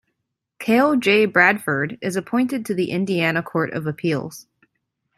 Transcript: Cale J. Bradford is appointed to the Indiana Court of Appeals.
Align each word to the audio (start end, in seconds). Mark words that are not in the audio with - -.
Cale 0.57 0.95
J. 0.95 1.27
Bradford 1.27 1.99
is 2.01 2.15
appointed 2.15 2.65
to 2.65 2.73
the 2.73 2.89
Indiana 2.89 3.43
Court 3.43 3.71
of 3.71 3.85
Appeals. 3.85 4.47